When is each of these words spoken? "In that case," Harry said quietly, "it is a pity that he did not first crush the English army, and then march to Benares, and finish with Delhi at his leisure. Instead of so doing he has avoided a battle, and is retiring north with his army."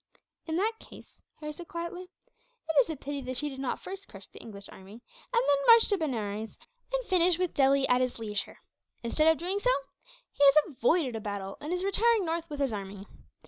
"In 0.47 0.55
that 0.57 0.79
case," 0.79 1.19
Harry 1.39 1.53
said 1.53 1.67
quietly, 1.67 2.09
"it 2.69 2.75
is 2.79 2.89
a 2.89 2.95
pity 2.95 3.21
that 3.21 3.37
he 3.37 3.49
did 3.49 3.59
not 3.59 3.79
first 3.83 4.07
crush 4.07 4.25
the 4.25 4.39
English 4.41 4.67
army, 4.69 4.93
and 4.93 5.01
then 5.47 5.63
march 5.67 5.89
to 5.89 5.97
Benares, 5.99 6.57
and 6.91 7.05
finish 7.05 7.37
with 7.37 7.53
Delhi 7.53 7.87
at 7.87 8.01
his 8.01 8.17
leisure. 8.17 8.57
Instead 9.03 9.27
of 9.31 9.39
so 9.39 9.45
doing 9.45 9.59
he 9.59 10.43
has 10.43 10.55
avoided 10.65 11.15
a 11.15 11.19
battle, 11.21 11.55
and 11.61 11.71
is 11.71 11.83
retiring 11.85 12.25
north 12.25 12.49
with 12.49 12.59
his 12.61 12.73
army." 12.73 13.05